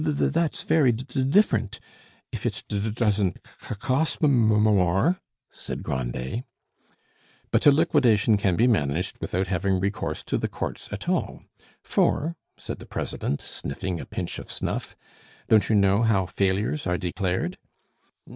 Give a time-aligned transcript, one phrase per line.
[0.03, 1.79] "T t that's very d d different,
[2.31, 5.19] if it d d doesn't c c cost m m more,"
[5.51, 6.43] said Grandet.
[7.51, 11.43] "But a liquidation can be managed without having recourse to the courts at all.
[11.83, 14.95] For," said the president, sniffing a pinch of snuff,
[15.47, 17.59] "don't you know how failures are declared?"